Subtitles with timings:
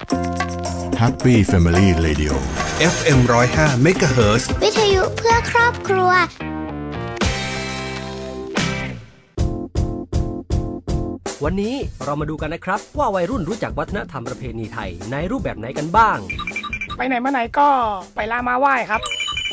[0.00, 2.32] Happy Family Radio
[2.94, 6.10] FM 105 MHz วิทยุเพื่อครอบครัว
[11.44, 11.74] วันนี้
[12.04, 16.18] เรามาดูกันนะครับ ว่าวัยรุ่นรู้จักวัฒนธรรมประเพณีไทยในรูปแบบไหนกันบ้าง
[16.96, 17.68] ไปไหนมาไหนก็
[18.14, 19.00] ไปลามาไหว้ครับ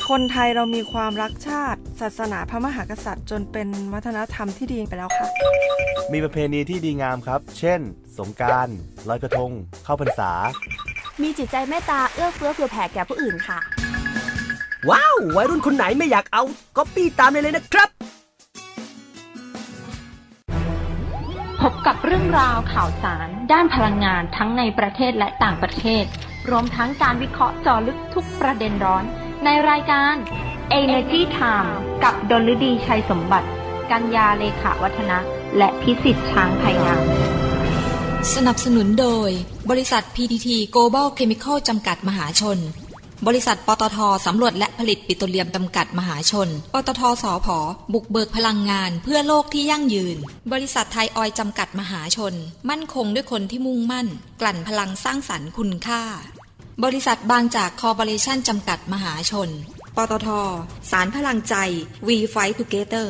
[0.10, 5.28] คนไทยเรามีความรักชาติ ศาสนาพระมหากษัตริย์ จนเป็นวัฒนธรรมที่ดีไปแล้วค่ะ
[6.14, 7.80] มีประเพณีที่ดีงามครับ เช่น
[8.18, 8.70] สงกราร
[9.08, 9.52] ลอยกระทง
[9.84, 10.32] เข้าพรรษา
[11.22, 13.60] มีจิตใจเมตตาเอื้อเฟื้อเผื่อแผ่แก่ผู้อื่นค่ะ
[14.90, 16.44] ว้าววัยรุ่นคนไหนไม่อยากเอา
[16.78, 17.90] ก็ปี้ตามได้เลยนะครับ
[21.62, 26.04] พบกับเรื่องราวข่าวสาร ด้านพลังงานทั้งในประเทศและต่างประเทศ
[26.50, 29.06] รวมทั้งการวิเคราะห์เจาะลึกทุกประเด็นร้อน
[29.46, 30.14] ในรายการ
[30.82, 31.72] Energy Time
[32.04, 33.48] กับดลฤดีชัยสมบัติ
[33.92, 35.18] กัญญาเลขาวัฒนะ
[35.58, 37.04] และพิสิทธิ์ช้างไพงาม
[38.36, 39.30] สนับสนุนโดย
[39.70, 42.60] บริษัท PTT Global Chemical จำกัดมหาชน
[43.28, 47.58] บริษัทปตทสำรวจและผลิตปิโตรเลียมจำกัดมหาชน ปตทสอพอ
[47.94, 50.18] บุกเบิกพลังงานเพื่อโลกที่ยั่งยืน
[50.52, 52.34] บริษัทไทยออยจำกัดมหาชน
[52.70, 54.08] มั่นคงด้วยคนที่มุ่งมั่น
[54.42, 56.04] กลั่นพลังสร้างสรรค์คุณค่า
[56.86, 59.50] บริษัทบางจากคอร์ปอเรชันจำกัดมหาชน
[59.96, 60.30] ปตท
[60.92, 61.56] สารพลังใจ
[62.08, 63.08] We Fight Together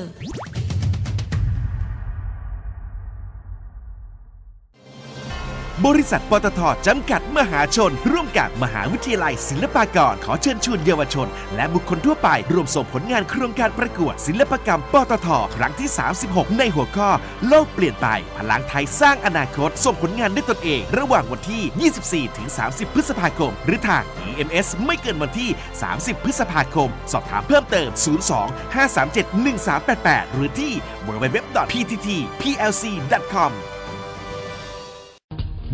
[5.85, 15.89] บริษัทปตทจำกัดมหาชน ร่วมกับมหาวิทยาลัยศิลปากร ขอเชิญชวนเยาวชน และบุคคลทั่วไปร่วมส่งผลงานโครงการประกวด ศิลปกรรมปตทครั้งที่
[16.23, 17.09] 36 ในหัวข้อ
[17.47, 25.49] โลกเปลี่ยนไป พลังไทยสร้างอนาคต ส่งผลงานด้วยตนเอง ระหว่างวันที่ 24 ถึง 30 พฤษภาคม หรือทาง EMS ไม่เกินวันที่
[25.87, 27.89] 30 พฤษภาคม สอบถามเพิ่มเติม
[28.31, 29.45] 02 537
[29.85, 30.73] 1388 หรือที่
[31.07, 33.53] www.pttplc.com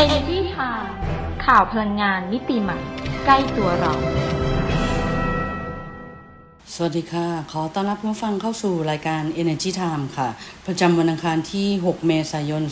[0.00, 0.90] Energy Time
[1.44, 2.78] ข่าวพลังงานมิติใหม่
[3.24, 3.92] ใกล้ตัวเรา
[6.74, 10.28] สวัสดีค่ะ ขอต้อนรับผู้ฟังเข้าสู่รายการ Energy Time ค่ะ
[10.66, 12.62] ประจำวันอังคารที่ 6 เมษายน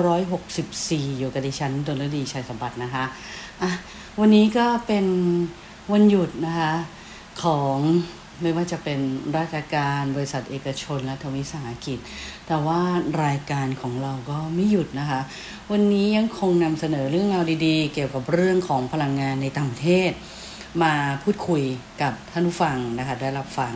[0.00, 3.04] 2564 อยู่กับดิฉันดลดีชัยสมบัตินะคะ
[3.62, 3.70] อะ
[4.20, 5.06] วันนี้ก็เป็น
[5.92, 6.72] วันหยุดนะคะ
[7.42, 7.76] ของ
[8.40, 9.00] ไม่ว่าจะเป็น
[9.38, 11.98] ราชการบริษัทเอกชนและทวิสาหกิจ
[12.46, 12.80] แต่ว่า
[13.24, 15.20] รายการของเราก็ไม่หยุดนะคะ
[15.72, 20.10] วันนี้ยังคงนำเสนอเรื่องราวดีๆ เกี่ยวกับเรื่องของพลังงานในต่างประเทศ
[20.82, 21.62] มาพูดคุย
[22.02, 23.74] กับท่านผู้ฟังนะคะได้รับฟัง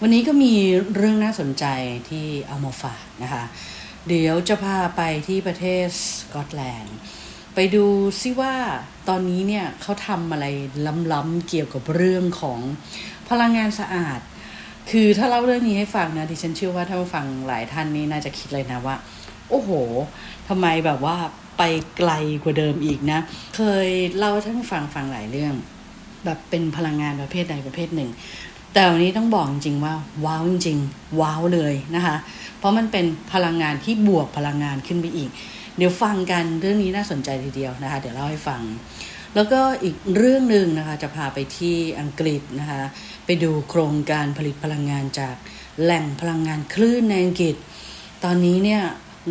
[0.00, 0.54] วันนี้ก็มี
[0.94, 1.64] เรื่องน่าสนใจ
[2.08, 3.44] ที่เอามาฝากนะคะ
[4.08, 5.86] เดี๋ยวจะพาไปที่ประเทศ
[6.20, 6.96] สกอตแลนด์
[7.54, 7.86] ไปดู
[8.20, 8.54] ซิว่า
[9.08, 10.46] ตอนนี้เนี่ยเขาทำอะไร
[11.12, 12.60] ล้ำๆเกี่ยวกับเรื่องของ
[13.40, 14.20] ลังงานสะอาด
[14.90, 18.96] คือถ้าเล่าเรื่องนี้ให้ฟังนะดิฉันเชื่อว่าถ้าฟังหลายท่านนี่น่าจะคิดเลยนะว่า
[19.50, 19.70] โอ้โห
[20.48, 21.16] ทำไมแบบว่า
[21.58, 21.62] ไป
[21.96, 22.12] ไกล
[22.42, 23.20] กว่าเดิมอีกนะ
[23.56, 25.54] เคยเล่าท่านฟังฟังหลายเรื่อง
[26.24, 28.10] แบบเป็นพลังงานประเภทใดประเภทหนึ่ง
[28.72, 29.94] แต่วันนี้ต้องบอกจริงๆว่า
[30.24, 32.16] ว้าวจริงๆ ว้าวเลยนะคะ
[32.58, 35.30] เพราะมันเป็นพลังงานที่บวกพลังงานขึ้นไปอีก
[35.76, 38.60] เดี๋ยวฟังกันเรื่องนี้น่าสนใจทีเดียวนะคะ เดี๋ยวเล่าให้ฟัง
[39.34, 42.82] แล้วก็อีกเรื่องหนึ่งนะคะจะพาไปที่อังกฤษนะคะ
[43.26, 45.36] ไปดูโครงการผลิตพลังงานจาก
[45.82, 47.56] แหล่งพลังงานคลื่นในอังกฤษ
[48.24, 48.82] ตอนนี้เนี่ย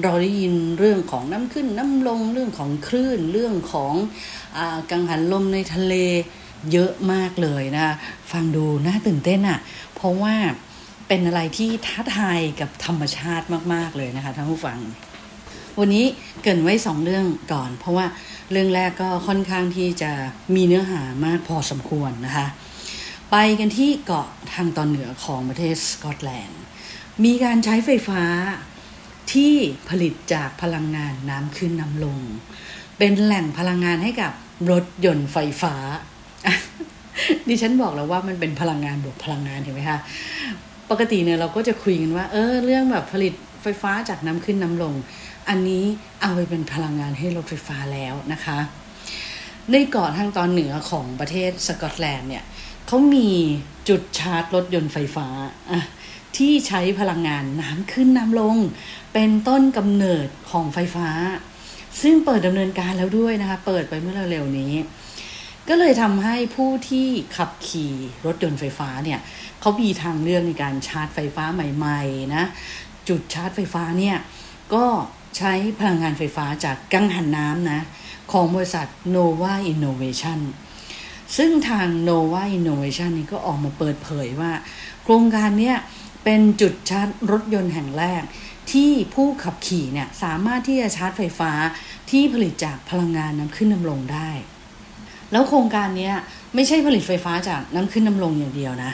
[0.04, 3.94] เราได้ยินเรื่องของน้ำขึ้นน้ำลงเรื่องของคลื่นเรื่องของ
[4.58, 4.60] อ
[4.92, 5.96] กังหันลมในทะเล
[6.72, 7.96] เยอะมากเลยนะ
[8.32, 9.60] ฟังดูน่าตื่นเต้นอะ่ะ
[9.96, 10.36] เพราะว่า
[11.08, 14.80] เป็นอะไรที่ท้าทายกับธรรมชาติมาก ๆ เลยนะคะท่านผู้ฟัง
[15.80, 16.06] วันนี้
[16.44, 18.06] เกินไว้สองเรื่องก่อน เพราะว่า
[18.52, 20.12] เรื่องแรกก็ค่อนข้างที่จะ
[20.56, 22.48] มีเนื้อหามากพอสมควรนะคะ
[23.32, 26.62] ไปกันที่เกาะทางตอนเหนือของประเทศสกอตแลนด์
[27.26, 28.24] มีการใช้ไฟฟ้า
[29.34, 29.54] ที่
[29.90, 32.20] ผลิตจากพลังงานน้ำขึ้นน้ำลง
[32.98, 34.32] เป็นแหล่งพลังงานให้กับ
[34.72, 35.76] รถยนต์ไฟฟ้า
[37.48, 40.00] ดิฉันบอกแล้วว่ามันเป็นพลังงานบวกพลังงานเห็นไหมคะ
[40.92, 44.94] ปกติเนี่ยเราก็จะคุยกันว่า เออ เรื่องแบบผลิตไฟฟ้าจากน้ำขึ้นน้ำลง
[45.50, 45.86] อันนี้
[46.22, 48.60] เอาไปเป็นพลังงานให้รถไฟฟ้าแล้วนะคะ
[49.72, 52.44] ในเกาะทางตอนเหนือของประเทศสกอตแลนด์เนี่ย
[52.88, 53.30] เขามี
[53.90, 55.28] จุดชาร์จรถยนต์ไฟฟ้า
[56.38, 58.58] ที่ใช้พลังงานน้ำขึ้นน้ำลง
[59.14, 61.10] เป็นต้นกำเนิดของไฟฟ้า
[62.02, 64.74] ซึ่งเปิดดำเนินการแล้วด้วยนะคะ เปิดไปเมื่อเร็วๆนี้
[65.70, 67.08] ก็เลยทำให้ผู้ที่
[67.38, 67.94] ขับขี่
[68.26, 69.20] รถยนต์ไฟฟ้าเนี่ย
[69.60, 72.44] เขามีทางเลือกในการชาร์จไฟฟ้าใหม่ ๆ นะ
[73.10, 74.18] จุดชาร์จไฟฟ้าเนี่ย
[74.74, 74.86] ก็
[75.38, 77.82] ใช้พลังงานไฟฟ้าจากกังหันน้ำนะ
[78.32, 80.40] ของบริษัท Nova Innovation
[81.38, 84.52] ซึ่งทาง Nova Innovation นี่ก็ออกมาเปิดเผยว่า
[85.04, 85.74] โครงการนี้
[86.24, 88.24] เป็นจุดชาร์จรถยนต์แห่งแรก
[88.72, 91.52] ที่ผู้ขับขี่เนี่ยสามารถที่จะชาร์จไฟฟ้า
[92.10, 94.30] ที่ผลิตจากพลังงานน้ำขึ้นน้ำลงได้
[95.32, 96.12] แล้วโครงการนี้
[96.56, 98.92] ไม่ใช่ผลิตไฟฟ้าจากน้ำขึ้นน้ำลงอย่างเดียวนะ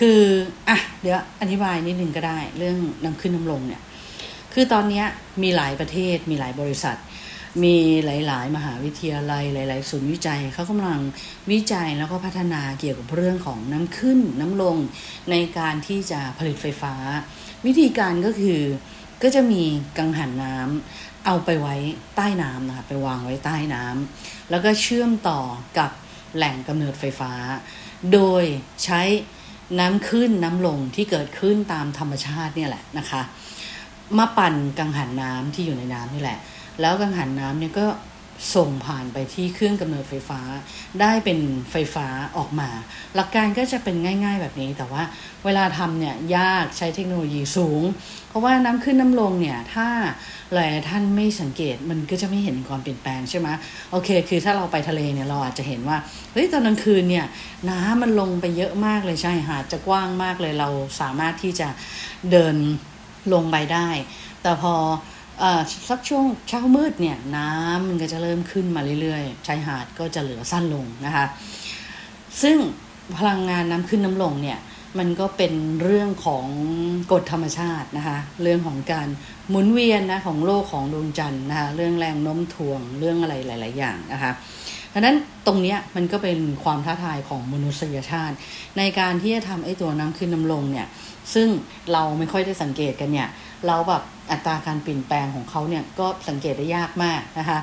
[0.00, 0.20] คือ
[0.68, 3.80] อะเดี๋ยวอธิบายนิดนึงก็ได้ เรื่องน้ำขึ้นน้ำลงเนี่ย
[4.54, 5.04] คือตอนนี้
[5.42, 6.98] มีหลายประเทศมีหลายบริษัท
[7.64, 11.00] มีหลาย ๆ มหาวิทยาลัยหลาย ๆ ศูนย์วิจัยเขากำลัง
[11.50, 14.76] วิจัยแล้วก็พัฒนาเกี่ยวกับเรื่องของน้ำขึ้นน้ำลง
[15.30, 16.94] ในการที่จะผลิตไฟฟ้า
[17.66, 18.60] วิธีการก็คือ
[19.22, 19.62] ก็จะมี
[19.98, 21.76] กังหันน้ำเอาไปไว้
[22.16, 25.40] ใต้น้ำนะคะไปวางไว้ใต้น้ำแล้วก็เชื่อมต่อ
[25.78, 25.90] กับ
[26.36, 27.32] แหล่งกำเนิดไฟฟ้า
[28.12, 28.44] โดย
[28.84, 29.00] ใช้
[29.80, 33.22] น้ำขึ้นน้ำลงที่เกิดขึ้นตามธรรมชาติเนี่ยแหละนะคะ
[34.18, 36.38] มาปั่นกังหันน้ำที่อยู่ในน้ำนี่แหละ
[36.80, 37.86] แล้วกังหันน้ำเนี่ยก็
[38.56, 40.40] ส่งผ่านไปที่เครื่องกำเนิดไฟฟ้า
[41.00, 41.38] ได้เป็น
[41.70, 42.68] ไฟฟ้าออกมา
[43.14, 45.02] หลักการก็จะเป็นง่าย ๆแบบนี้ แต่ว่า
[45.44, 47.82] เวลาทำเนี่ยยากใช้เทคโนโลยีสูง
[48.28, 49.88] เพราะว่าน้ำขึ้นน้ำลงเนี่ยถ้า
[50.52, 53.48] หลายท่านไม่สังเกตมันก็จะไม่เห็นความเปลี่ยนแปลงใช่ไหม
[53.90, 55.98] โอเค คือถ้าเราไปทะเลเนี่ยเราอาจจะเห็นว่า
[56.32, 57.26] เฮ้ยตอนกลางคืนเนี่ย
[57.70, 60.68] น้ำมันลงไปเยอะมากเลยใช่หาดจะกว้างมากเลยเรา
[61.00, 61.68] สามารถที่จะ
[62.30, 62.56] เดิน
[63.32, 63.88] ลงไปได้
[64.42, 64.74] แต่พอ
[65.42, 65.44] อ
[65.88, 71.24] สักช่วงเช้ามืดเนี่ยน้ำมันก็จะเริ่มขึ้นมาเรื่อยๆชายหาดก็จะเหลือสั้นลงนะคะ
[72.42, 72.56] ซึ่ง
[73.18, 74.58] พลังงานน้ำขึ้นน้ำลงเนี่ย
[74.98, 75.52] มันก็เป็น
[75.82, 76.46] เรื่องของ
[77.12, 79.08] กฎธรรมชาตินะคะ เรื่องของการ
[79.48, 84.32] หมุนเวียนนะของโลกของดวงจันทร์นะคะ เรื่องแรงโน้มถ่วงเรื่องอะไรหลาย ๆ อย่างนะคะ
[84.92, 85.16] ดังนั้น
[85.46, 88.36] ตรงนี้มันก็เป็นความท้าทายของมนุษยชาติ
[88.78, 90.86] ในการที่จะทำไอ้ตัวน้ำขึ้นน้ำลงเนี่ย
[91.34, 91.48] ซึ่ง
[91.92, 93.28] เราไม่ค่อยได้สังเกตกันเนี่ย
[93.66, 97.58] เราแบบอัตราการเปลี่ยนแปลงของเขาเนี่ยก็สังเกตได้ยากมากนะคะ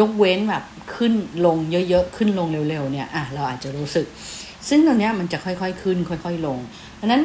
[0.00, 0.64] ยกเว้นแบบ
[0.96, 1.12] ขึ้น
[1.46, 1.56] ลง
[1.88, 4.06] เยอะๆ ขึ้นลงเร็วๆเนี่ยอะเราอาจจะรู้สึก
[4.68, 6.58] ซึ่งตรงนี้มันจะค่อยๆขึ้น ค่อย ๆ ลง
[7.00, 7.22] ดังนั้น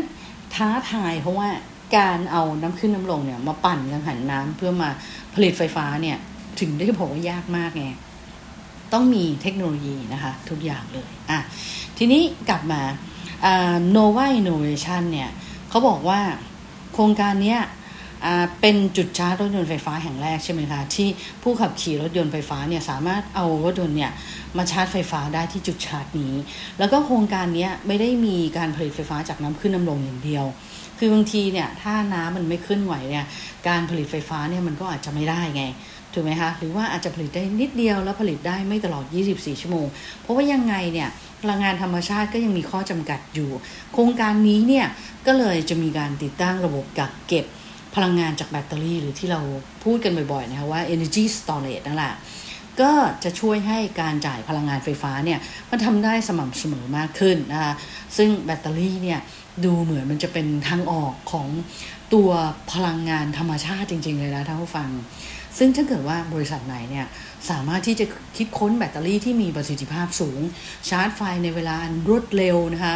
[0.56, 1.50] ท้าทายเพราะว่า
[1.98, 4.90] การเอาน้ำขึ้นน้ำลงเนี่ยมาปั่นกังหันน้ำเพื่อมา
[5.34, 6.18] ผลิตไฟฟ้าเนี่ย
[6.60, 7.88] ถึงได้บอกว่ายากมากไง
[8.94, 11.40] ต้องมีเทคโนโลยีนะคะทุกอย่างเลยอะ
[11.98, 12.82] ทีนี้กลับมา
[13.96, 15.30] Nova Innovation เนี่ย
[15.70, 16.20] เขาบอกว่า
[16.94, 17.58] โครงการนี้
[18.62, 21.08] เป็นจุดชาร์จรถยนต์ไฟฟ้าแห่งแรกใช่ไหมคะ ที่
[21.44, 24.12] ผู้ขับขี่รถยนต์ไฟฟ้าเนี่ยสามารถเอารถยนต์เนี่ย
[24.58, 26.34] มาชาร์จไฟฟ้าได้ที่จุดชาร์จนี้
[26.80, 30.46] แล้วก็โครงการนี้ไม่ได้มีการผลิตไฟฟ้าจากน้ำขึ้นน้ำลงอย่างเดียว
[30.98, 33.26] คือบางทีเนี่ยถ้าน้ำมันไม่ขึ้นไหวเนี่ย
[33.68, 35.64] การผลิตไฟฟ้าเนี่ยมันก็อาจจะไม่ได้ไง
[36.14, 39.88] ถูกไหมคะหรือว่าอาจจะผลิตได้นิดเดียวแล้วผลิตได้ไม่ตลอด 24 ชั่วโมง
[40.22, 41.10] เพราะว่ายังไงเนี่ย
[41.42, 43.50] พลังงานธรรมชาติก็ยังมีข้อจำกัดอยู่
[43.94, 44.88] โครงการนี้เนี่ย
[45.28, 47.46] ก็เลยจะมีการติดตั้งระบบกักเก็บ
[47.96, 49.42] พลังงานจากแบตเตอรี่ หรือที่เรา
[49.84, 52.14] พูดกันบ่อยๆนะคะว่า energy storage นั่นแหละ
[52.82, 52.92] ก็
[53.24, 55.40] จะช่วยให้การจ่ายพลังงานไฟฟ้าเนี่ย
[55.70, 57.74] มันทำได้สม่ำเสมอมากขึ้นนะคะ
[58.18, 59.20] ซึ่งแบตเตอรี่เนี่ย
[59.66, 61.48] ดูเหมือนมันจะเป็นทางออกของ
[62.14, 62.30] ตัว
[62.74, 64.90] พลังงานธรรมชาติจริง ๆ เลยนะท่านผู้ฟัง
[65.58, 67.06] ซึ่งถ้าเกิดว่าบริษัทไหนเนี่ย
[67.50, 68.06] สามารถที่จะ
[68.38, 70.40] คิดค้นแบตเตอรี่ที่มีประสิทธิภาพสูง
[70.90, 71.76] ชาร์จไฟในเวลา
[72.08, 72.96] รวดเร็วนะคะ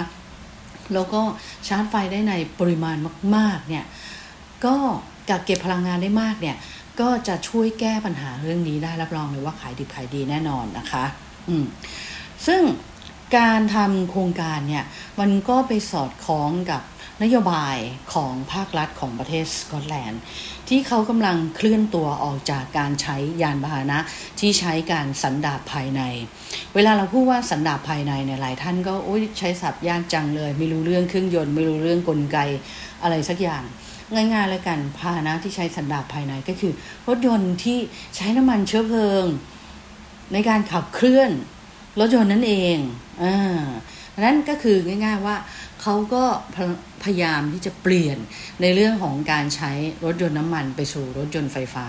[0.93, 1.21] แล้วก็
[1.67, 2.97] ชาร์จไฟได้ในปริมาณ
[3.35, 3.85] มากๆเนี่ย
[4.65, 4.75] ก็
[5.29, 6.55] กักเก็บพลังงานได้มากเนี่ย
[6.99, 11.05] ก็จะช่วยแก้ปัญหาเรื่องนี้ได้รับรองเลยว่าขายดิบขายดีแน่นอนนะคะ
[11.49, 11.65] อืม
[12.47, 12.61] ซึ่ง
[13.37, 14.83] การทำโครงการเนี่ย
[15.19, 16.81] มันก็ไปสอดคล้องกับ
[17.23, 17.77] นโยบาย
[18.13, 20.21] ของภาครัฐของประเทศสกอตแลนด์
[20.69, 23.99] ที่เขากำลังเคลื่อนตัวออกจากการใช้ยานพาหนะ
[24.39, 26.01] ที่ใช้การสันดาปภายใน
[26.75, 32.37] เวลาเราพูดว่าสันดาปภายในเนี่ยหลายท่านก็โอ้ยใช้ศัพท์ยากจังเลย ไม่รู้เรื่องเครื่องยนต์ไม่รู้เรื่องกลไก
[33.03, 33.63] อะไรสักอย่าง
[34.13, 36.73] ง่ายๆเลยกันพาหนะที่ใช้สันดาปภายในก็คือ
[37.07, 37.79] รถยนต์ที่
[38.15, 39.25] ใช้น้ำมันเชื้อเพลิง
[40.33, 41.31] ในการขับเคลื่อน
[41.99, 42.77] รถยนต์นั่นเอง
[43.23, 43.63] อ่า
[44.25, 45.35] นั้นก็คือง่าย ๆว่า
[45.81, 46.23] เขาก็
[47.03, 48.17] พยายามที่จะเปลี่ยน
[48.61, 49.71] ในเรื่องของการใช้
[50.05, 51.87] รถยนต์น้ำมันไปสู่รถยนต์ไฟฟ้า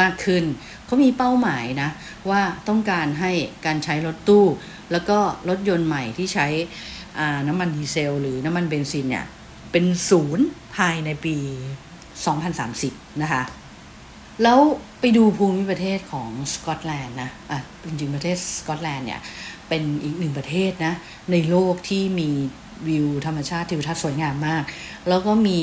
[0.00, 0.44] มากขึ้น
[0.84, 1.90] เขามีเป้าหมายนะ
[2.30, 3.32] ว่าต้องการให้
[3.66, 4.44] การใช้รถตู้
[4.92, 5.18] แล้วก็
[5.48, 6.46] รถยนต์ใหม่ที่ใช้
[7.48, 9.26] น้ำมันดีเซล หรือน้ำมันเบนซินเนี่ย
[9.72, 10.46] เป็นศูนย์
[10.76, 11.36] ภายในปี
[12.44, 13.42] 2030 นะคะ
[14.42, 14.58] แล้ว
[15.00, 19.20] ไปดูภูมิประเทศของสกอตแลนด์นะอะจริงๆประเทศสกอตแลนด์เนี่ย
[19.68, 20.94] เป็นอีกหนึ่งประเทศนะ
[21.32, 22.30] ในโลกที่มี
[22.88, 24.64] วิวธรรมชาติทิวทัศน์สวยงามมาก
[25.08, 25.60] แล้วก็มี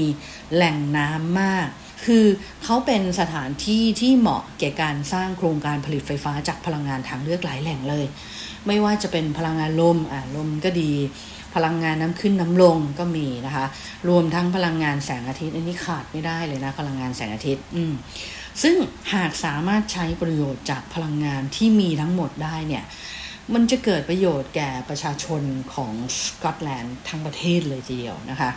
[0.53, 1.67] แหล่งน้ำมาก
[2.05, 2.25] คือ
[2.63, 8.05] เขาเป็นสถานที่ที่เหมาะแก่การสร้างโครงการผลิตไฟฟ้าจากพลังงานทางเลือกหลายแหล่งเลย
[8.67, 10.91] ไม่ว่าจะเป็นพลังงานลมอ่าลมก็ดี
[11.55, 13.65] พลังงานน้ำขึ้นน้ำลงก็มีนะคะ
[14.09, 17.93] รวมทั้งพลังงานแสงอาทิตย์อันนี้ขาดไม่ได้เลยนะพลังงานแสงอาทิตย์ อืม
[18.63, 18.75] ซึ่ง
[19.13, 22.83] หากสามารถใช้ประโยชน์จากพลังงานที่มีทั้งหมดได้เนี่ย
[23.53, 25.41] มันจะเกิดประโยชน์แก่ประชาชน
[25.73, 28.51] ของสกอตแลนด์ทั้งประเทศเลยทีเดียวนะคะ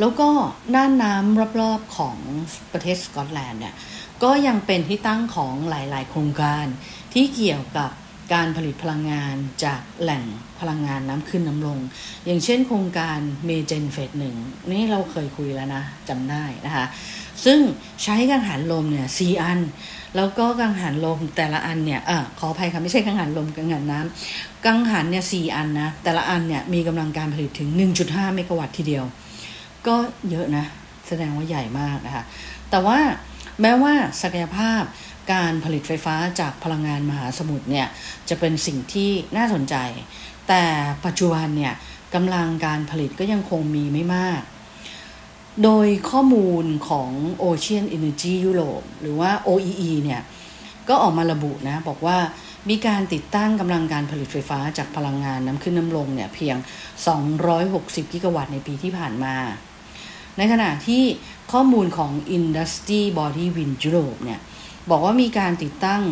[0.00, 0.28] แล้วก็
[0.76, 2.18] ด้านน้ำรอบๆของ
[2.72, 3.74] ประเทศสกอตแลนด์เนี่ย
[4.22, 6.66] ก็ยังเป็นที่ตั้งของหลายๆ โครงการ
[7.14, 7.90] ที่เกี่ยวกับ
[8.34, 9.34] การผลิตพลังงาน
[9.64, 10.24] จากแหล่ง
[10.60, 11.78] พลังงานน้ำขึ้นน้ำลง
[12.24, 14.36] อย่างเช่นโครงการเมเจนเฟสหนึ่ง
[14.70, 16.86] นี่เราเคยคุยแล้วนะจำได้นะคะ
[17.44, 17.58] ซึ่ง
[18.02, 19.60] ใช้กังหันลมเนี่ยสี่อัน
[20.16, 27.68] แล้วก็กังหันลมแต่ละอันเนี่ยเออขออภัยค่ะไม่ใช่กังหันลมกังหันน้ำกังหันเนี่ยสี่อันนะแต่ละอันเนี่ยมีกำลังการผลิตถึง
[28.02, 29.04] 1.5 เมกะวัตต์ทีเดียว
[29.86, 29.94] ก็
[30.30, 30.64] เยอะนะ
[31.08, 32.24] แสดงว่าใหญ่มากนะคะ
[32.70, 32.98] แต่ว่า
[33.60, 34.82] แม้ว่าศักยภาพ
[35.32, 37.86] การผลิตไฟฟ้าจากพลังงานมหาสมุทรเนี่ย
[38.28, 39.76] จะเป็นสิ่งที่น่าสนใจ
[40.48, 40.62] แต่
[41.06, 41.74] ปัจจุบันเนี่ย
[42.14, 44.40] กำลังการผลิตก็ยังคงมีไม่มาก
[45.64, 47.10] โดยข้อมูลของ
[47.42, 50.22] Ocean Energy Europe หรือว่า OEE เนี่ย
[50.88, 52.18] ก็ออกมาระบุนะ บอกว่า
[52.68, 56.56] มีการติดตั้งกำลังการผลิตไฟฟ้าจากพลังงานน้ำขึ้นน้ำลงเนี่ย เพียง
[57.34, 59.36] 260 กิกะวัตต์ในปีที่ผ่านมา
[60.38, 61.02] ในขณะที่
[61.52, 64.40] ข้อมูลของ Industry Body Wind Europe เนี่ย
[64.90, 66.02] บอกว่ามีการติดตั้ง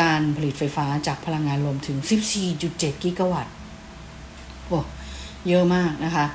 [0.00, 1.98] การผลิตไฟฟ้าจากพลังงานลมถึง
[2.50, 3.54] 14.7 กิกะวัตต์
[4.68, 4.78] โอ้
[5.48, 6.26] เยอะมากนะคะ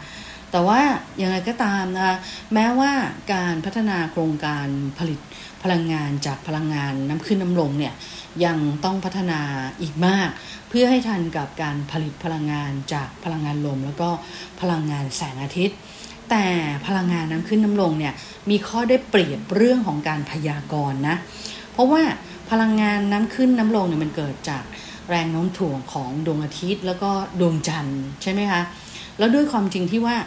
[0.53, 0.81] แต่ว่า
[1.17, 2.15] อย่างไรก็ตามนะคะ
[2.53, 2.91] แม้ว่า
[3.33, 4.67] การพัฒนาโครงการ
[4.99, 5.19] ผลิต
[5.63, 7.93] พลังงานจากพลังงานน้ำขึ้นน้ำลงเนี่ย
[8.45, 9.39] ยังต้องพัฒนา
[9.81, 10.29] อีกมาก
[10.69, 14.09] เพื่อให้ทันกับการผลิตพลังงานจากพลังงานลม แล้วก็
[14.61, 15.77] พลังงานแสงอาทิตย์
[16.29, 16.45] แต่
[16.87, 18.13] พลังงานน้ำขึ้นน้ำลงเนี่ย
[18.49, 21.15] มีข้อได้เปรียบเรื่องของการพยากรณ์นะ
[21.71, 22.03] เพราะว่า
[22.51, 24.63] พลังงานน้ำขึ้นน้ำลงเนี่ยมันเกิดจาก
[25.09, 28.61] แรงโน้มถ่วงของดวงอาทิตย์ แล้วก็ดวงจันทร์ใช่ไหมคะ
[29.17, 30.17] แล้วด้วยความจริงที่ว่า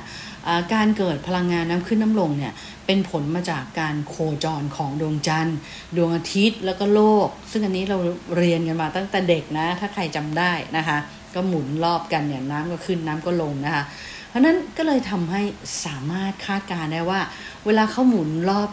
[0.74, 2.52] การเกิดพลังงานน้ำขึ้นน้ำลงเนี่ย
[2.86, 5.58] เป็นผลมาจากการโคจรของดวงจันทร์
[5.96, 7.98] ดวงอาทิตย์แล้วก็โลก ซึ่งอันนี้เรา
[8.36, 10.98] เรียนกันมาตั้งแต่เด็กนะ ถ้าใครจำได้นะคะ
[11.34, 13.84] ก็หมุนรอบกันเนี่ยน้ำก็ขึ้นน้ำก็ลงนะคะ
[14.28, 15.42] เพราะนั้นก็เลยทำให้
[15.84, 17.20] สามารถคาดการได้ว่า
[17.66, 18.70] เวลาเขาหมุนรอบ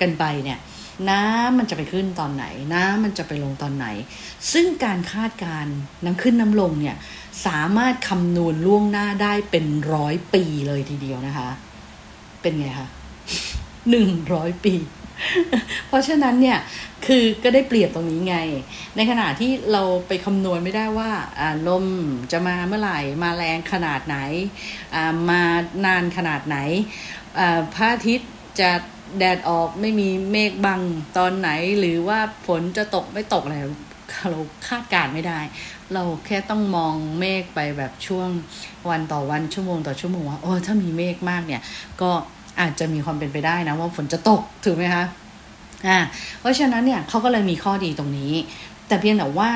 [0.00, 0.58] กันไปเนี่ย
[1.10, 2.44] น้ำมันจะไปขึ้นตอนไหน
[2.74, 3.86] น้ำมันจะไปลงตอนไหน
[4.52, 5.66] ซึ่งการคาดการ
[6.04, 6.96] น้ำขึ้นน้ำลงเนี่ย
[7.46, 11.48] สามารถคำนวณล่วงหน้าได้เป็นร้อยปีเลยทีเดียวนะคะ
[12.42, 12.88] เป็นไงคะ
[13.90, 14.74] หนึ่งร้อยปี
[15.88, 16.58] เพราะฉะนั้นเนี่ย
[17.06, 18.36] คือก็ได้เปรียบตรงนี้ไง
[18.96, 21.10] ในขณะที่เราไปคำนวณไม่ได้ว่า
[21.68, 21.86] ลม
[22.32, 24.16] จะมาเมื่อไหร่ มาแรงขนาดไหน
[25.30, 25.42] มา
[25.86, 26.56] นานขนาดไหน
[27.74, 28.30] พระอาทิตย์
[28.60, 28.70] จะ
[29.18, 30.80] แดดออกไม่มีเมฆบัง
[31.18, 33.56] ตอนไหน หรือว่าฝนจะตกไม่ตกอะไร
[34.30, 35.40] เราคาดการไม่ได้
[35.94, 38.28] เราแค่ต้องมองเมฆไปแบบช่วง
[38.90, 41.62] วันต่อวันชั่วโมงต่อชั่วโมงว่าโอ้ถ้ามีเมฆมากเนี่ย
[42.00, 42.10] ก็
[42.60, 45.04] อาจจะมีความเป็นไปได้นะว่าฝนจะตกถูกไหมคะ
[45.88, 45.98] อ่า
[46.40, 48.32] เพราะฉะนั้นเนี่ยเขาก็เลยมีข้อดีตรงนี้
[48.88, 49.50] แต่เพียงแต่ว่า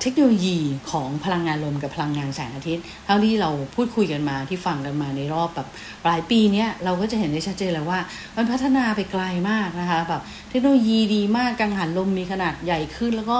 [0.00, 0.58] เทคโนโลยี
[0.90, 5.68] ของพลังงานลมกับพลังงานแสงอาทิตย์ เท่าที่เราพูดคุยกันมาที่ฟังกันมาในรอบแบบ
[6.04, 7.98] หลายปีนี้เราก็จะเห็นได้ชัดเจนเลยว่า
[8.36, 10.22] มันพัฒนาไปไกลมากนะคะแบบ
[10.56, 13.38] ทคโนโลยีดีมากกังหันลมมีขนาดใหญ่ขึ้น แล้วก็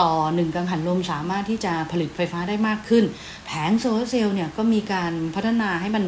[0.00, 3.04] ต่อหนึ่งกังหันลมสามารถที่จะผลิตไฟฟ้าได้มากขึ้น
[3.46, 6.04] แผงโซลาร์เซลล์เนี่ยก็มีการพัฒนาให้มัน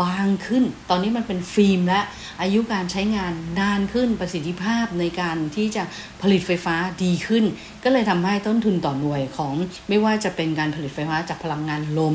[0.00, 2.00] บางขึ้น ตอนนี้มันเป็นฟิล์มและ
[2.42, 5.82] อายุการใช้งานนานขึ้นประสิทธิภาพในการที่จะ
[6.22, 7.44] ผลิตไฟฟ้าดีขึ้น
[7.84, 9.54] ก็เลยทำให้ต้นทุนต่อหน่วยของ
[9.88, 12.14] ไม่ว่าจะเป็นการผลิตไฟฟ้าจากพลังงานลม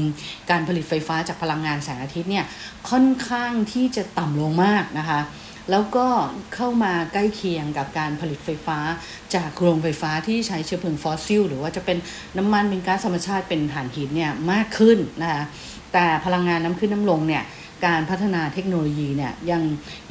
[0.49, 2.45] การผลิตไฟฟ้าจากพลังงานแสงอาทิตย์เนี่ย
[2.89, 5.19] ค่อนข้างที่จะต่ำลงมากนะคะ
[5.71, 6.07] แล้วก็
[6.55, 8.79] เข้ามาใกล้เคียงกับการผลิตไฟฟ้า
[9.35, 11.97] จากโรงไฟฟ้าที่ใช้เชื้อเพลิงฟอสซิลหรือว่าจะเป็น
[12.37, 15.43] น้ำมันเป็นก๊าซธรรมชาติเป็นถ่านหินเนี่ยมากขึ้นนะคะ
[15.93, 17.43] แต่พลังงานน้ำขึ้นน้ำลงเนี่ย
[17.85, 19.61] การพัฒนาเทคโนโลยีเนี่ยยัง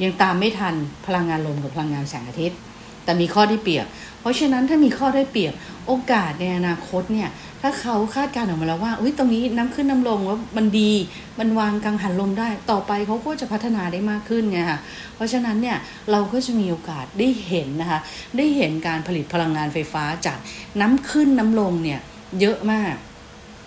[0.03, 0.75] ยังตามไม่ทัน
[1.07, 2.59] พลังงานลมกับพลังงานแสงอาทิตย์
[3.03, 3.85] แต่มีข้อที่เปรียบ
[4.19, 5.53] เพราะฉะนั้นถ้ามีข้อได้เปรียบ
[5.87, 7.29] โอกาสในอนาคตเนี่ย
[7.61, 10.91] ถ้าเขาคาดการณ์ออกมาแล้วว่าอุ้ยตรงนี้น้ำขึ้นน้ำลงว่ามันดี
[11.39, 14.79] มันวางกังหันลมได้ ต่อไปเขาก็จะพัฒนาได้มากขึ้นไงค่ะ
[15.15, 15.77] เพราะฉะนั้นเนี่ย
[16.11, 17.99] เราก็จะมีโอกาสได้เห็นนะคะ
[18.37, 20.37] ได้เห็นการผลิตพลังงานไฟฟ้าจาก
[20.81, 21.99] น้ำขึ้นน้ำลงเนี่ย
[22.39, 22.93] เยอะมาก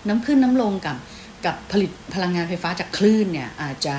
[0.07, 0.97] น้ำขึ้นน้ำลงกับ
[1.45, 3.95] กับผลิตพลังงานไฟฟ้าจากคลื่นเนี่ยอาจจะ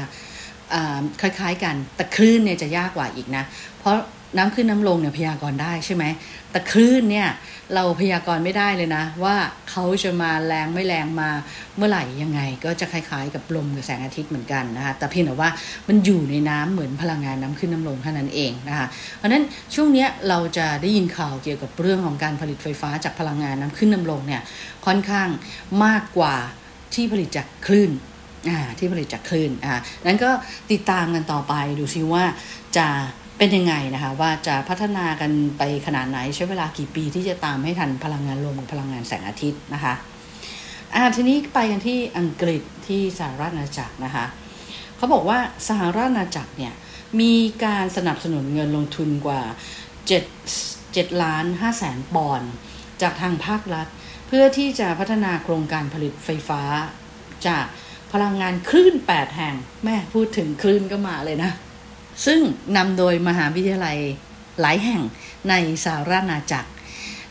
[1.20, 3.44] คล้ายๆกันแต่คลื่นเนี่ยจะยากกว่าอีกนะ
[3.78, 3.96] เพราะ
[4.36, 6.04] น้ำขึ้นน้ำลงเนี่ยพยากรณ์ได้ใช่ไหม
[6.50, 7.28] แต่คลื่นเนี่ย
[7.74, 9.36] เราพยากรณ์ไม่ได้เลยนะ ว่า
[9.70, 11.30] เขาจะมาแรงไม่แรงมา
[11.76, 15.50] เมื่อไหร่ยังไง ก็จะคล้ายๆกับลมกับแสงอาทิตย์เหมือนกันนะคะแต่เพียงแต่ว่า
[15.88, 18.86] มันอยู่ในน้ำเหมือนพลังงานน้ำขึ้นน้ำลงเท่านั้นเองนะคะ
[19.16, 24.42] เพราะฉะนั้นช่วงนี้เราจะได้ยินข่าวเกี่ยวกับเรื่องของการผลิตไฟฟ้าจากพลังงานน้ำขึ้นน้ำลงเนี่ย
[24.86, 25.28] ค่อนข้าง
[25.84, 26.36] มากกว่า
[26.94, 27.90] ที่ผลิตจากคลื่น
[28.78, 29.74] ที่ผลิตจากคลื่นอ่า
[30.06, 30.30] นั้นก็
[30.72, 32.24] ติดตามกันต่อไปดูซิว่า
[32.76, 32.88] จะ
[33.38, 39.94] เป็นยังไงนะคะ ว่าจะพัฒนากันไปขนาดไหนใช้เวลากี่ปีที่จะตามให้ทันพลังงานลมกับพลังงานแสงอาทิตย์นะคะ
[40.94, 44.24] อ่าทีนี้ไปกันที่อังกฤษที่สหรัฐอาณาจักรนะคะ
[44.96, 45.38] เขาบอกว่า
[45.68, 46.74] สหรัฐอาณาจักรเนี่ย
[47.20, 49.42] มีการสนับสนุนเงินลงทุนกว่า
[50.28, 52.50] 7 7ล้าน5แสนปอนด์
[53.02, 53.86] จากทางภาครัฐ
[54.26, 56.62] เพื่อที่จะพัฒนาโครงการผลิตไฟฟ้า
[57.46, 57.64] จาก
[58.12, 61.52] พลังงานคลื่น 8 แห่ง แม่พูดถึงคลื่นก็มาเลยนะ
[62.26, 62.40] ซึ่ง
[62.76, 63.99] นำโดยมหาวิทยาลัย
[64.61, 65.02] หลายแห่ง
[65.50, 65.54] ใน
[65.85, 66.71] สหรัฐอาณาจักร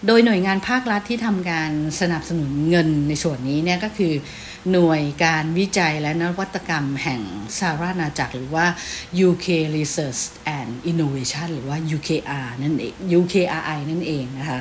[0.08, 1.72] โดยหน่วยงานภาครัฐที่ทำการ
[2.02, 4.14] สนับสนุนเงินในส่วนนี้เนี่ยก็คือ
[4.72, 7.22] หน่วยการวิจัยและนวัตกรรมแห่ง
[7.60, 8.66] สหรัฐอาณาจักร หรือว่า
[9.28, 9.48] UK
[9.78, 10.22] Research
[10.58, 14.60] and Innovation หรือว่า UKR นั่นเอง UKRI นั่นเองนะคะ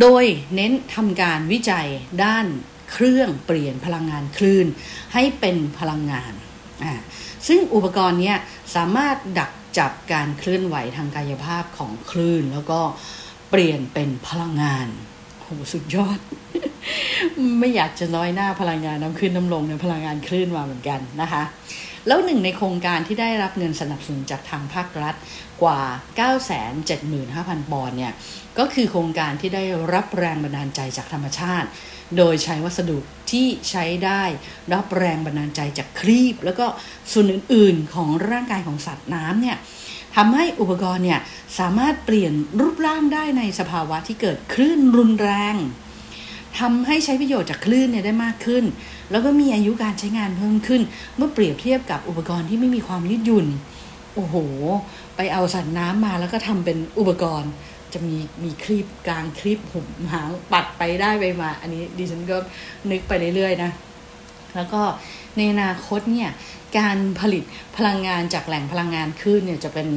[0.00, 1.88] โดยเน้นทำการวิจัย
[2.24, 2.46] ด้าน
[2.92, 4.66] เครื่องเปลี่ยนพลังงานคลื่น
[5.14, 6.32] ให้เป็นพลังงาน
[6.84, 6.94] อ่า
[7.48, 8.34] ซึ่งอุปกรณ์นี้
[8.74, 12.80] สามารถดักจับการเคลื่อนไหวทางกายภาพของคลื่น แล้วก็
[13.50, 14.88] เปลี่ยนเป็นพลังงาน
[15.40, 16.18] โหสุดยอด
[17.58, 21.42] ไม่อยากจะน้อยหน้าพลังงานน้ำขึ้นน้ำลงในพลังงานคลื่นมาเหมือนกันนะคะ
[22.06, 25.14] แล้วหนึ่งในโครงการที่ได้รับเงินสนับสนุนจากทางภาครัฐ
[25.62, 25.80] กว่า
[26.76, 28.12] 975,000 ปอนด์เนี่ย
[28.58, 31.68] ก็คือโครงการที่ได้รับแรงบันดาลใจจากธรรมชาติ
[32.16, 32.98] โดยใช้วัสดุ
[33.32, 34.22] ที่ใช้ได้
[34.72, 36.66] รับแรงบันดาลใจจากครีบ แล้วก็
[37.12, 39.56] ส่วนอื่นๆของร่างกายของสัตว์น้ำเนี่ย
[40.16, 41.20] ทำให้อุปกรณ์เนี่ย
[41.58, 45.54] สามารถเปลี่ยนรูปร่างได้ในสภาวะที่เกิดคลื่นรุนแรง
[46.58, 48.64] ทำให้ใช้ประโยชน์จากคลื่นเนี่ยได้มากขึ้น
[49.10, 50.82] แล้วก็มีอายุการใช้งานเพิ่มขึ้น
[51.16, 53.46] เมื่อเปรียบเทียบกับอุปกรณ์ที่ไม่มีความยืดหยุ่น
[54.14, 54.34] โอ้โห
[55.16, 57.50] ไปเอาสัตว์น้ำมาแล้วก็ทำเป็นอุปกรณ์
[57.94, 62.36] จะมีมีคลิปกลางคลิปผมหางปัดไปได้ไปมา อันนี้ดิฉันก็
[62.90, 63.70] นึกไปเรื่อยๆนะ
[64.56, 64.82] แล้วก็
[65.36, 66.30] ในอนาคตเนี่ย
[66.78, 67.44] การผลิต
[67.76, 69.88] พลังงานจากแหล่งพลังงานขึ้นเนี่ยจะเป็น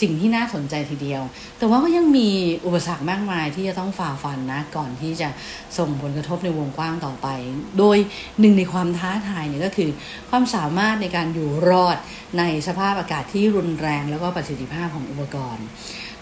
[0.00, 1.22] สิ่งที่น่าสนใจทีเดียว
[1.58, 2.28] แต่ว่าก็ยังมี
[2.66, 5.28] อุปสรรคมากมายที่จะต้องฝ่าฟันนะก่อนที่จะ
[5.78, 7.28] ส่งผลกระทบในวงกว้างต่อไป
[7.78, 7.98] โดย
[8.40, 9.90] หนึ่งในความท้าทายเนี่ยก็คือ
[10.30, 11.98] ความสามารถในการอยู่รอด
[12.38, 15.66] ในสภาพอากาศที่รุนแรงแล้วก็ประสิทธิภาพของอุปกรณ์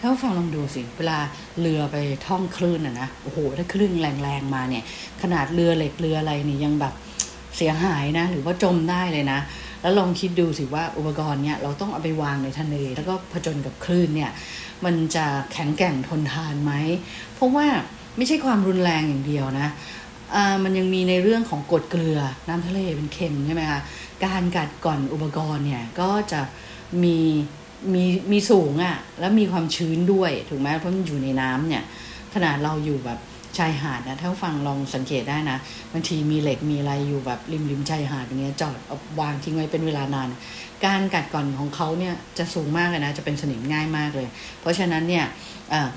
[0.05, 1.19] ถ้าฟังลองดูสิ เวลา
[1.61, 4.85] เรือไปท่องคลื่นอะนะโอ้โหถ้าคลื่นแรงๆมาเนี่ย
[5.23, 6.95] ขนาดเรือเหล็กเรืออะไรนี่ยังแบบ
[7.57, 9.41] เสียหายนะ หรือว่าจมได้เลยนะ
[9.83, 14.31] แล้วลองคิดดูสิว่าอุปกรณ์เนี่ยเราต้องเอาไปวางในทะเลแล้วก็ผจญกับคลื่นเนี่ย
[14.85, 16.73] มันจะแข็งแกร่งทนทานไหม
[17.35, 17.67] เพราะว่า
[18.17, 19.69] ไม่ใช่ความรุนแรงอย่างเดียวนะ
[20.65, 23.81] มันยังมีในเรื่องของกรดเกลือน้ำทะเลเป็นเค็มใช่ไหมคะ
[24.25, 26.41] การกัดก่อนอุปกรณ์เนี่ยก็จะ
[27.05, 27.19] มี
[27.95, 31.83] มีมีสูงอะ่ะ แล้วมีความชื้นด้วยถูกไหมเพราะมันอยู่ในน้ำเนี่ย
[32.35, 33.19] ขนาดเราอยู่แบบ
[33.59, 35.59] ชายหาดนะถ้าฟังลองสังเกตได้นะ
[35.93, 40.29] บางทีมีเหล็กมีอะไรอยู่แบบริมริมชายหาดอย่างเงี้ยจอดเอาวางทิ้งไว้เป็นเวลานาน
[40.85, 44.29] การกัดก่อนของเขาเนี่ยจะสูงมากเลยนะจะเป็นสนิมง่ายมากเลย
[44.61, 45.25] เพราะฉะนั้นเนี่ย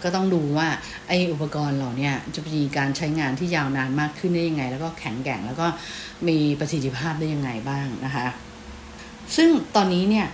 [0.04, 0.68] ก็ต้องดูว่า
[1.08, 5.68] ไออุปกรณ์เหล่านี้จะมีการใช้งานที่ยาวนานมากขึ้นได้ยังไง แล้วก็แข็งแกร่งแล้วก็
[6.28, 8.28] มีประสิทธิภาพได้ยังไงบ้างนะคะ
[9.36, 10.28] ซึ่งตอนนี้เนี่ย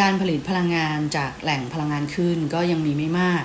[0.00, 3.44] การผลิตพลังงานจากแหล่งพลังงานขึ้นก็ยังมีไม่มาก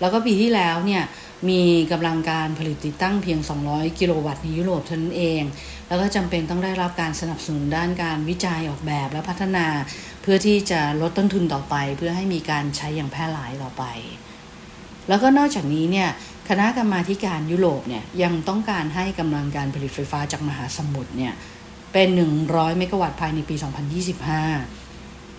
[0.00, 1.02] แล้วก็ปีที่แล้วเนี่ย
[1.48, 5.42] มีกำลังการผลิตติดตั้งเพียง 200 กิโลวัตต์ในยุโรปเท่านั้นเอง
[5.88, 9.66] แล้วก็จำเป็นต้องได้รับการสนับสนุนด้านการวิจัยออกแบบและพัฒนา
[10.22, 13.84] เพื่อที่จะลดต้นทุนต่อไป เพื่อให้มีการใช้อย่างแพร่หลายต่อไป
[15.08, 16.08] แล้วก็นอกจากนี้เนี่ย
[16.48, 21.32] คณะกรรมาการยุโรปเนี่ยยังต้องการให้กำลังการผลิตไฟฟ้าจากมหาสมุทรเนี่ย
[21.92, 22.08] เป็น
[22.44, 23.54] 100 เมกะวัตต์ภายในปี
[24.18, 24.77] 2025